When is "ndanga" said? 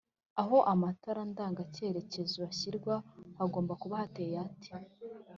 1.31-1.61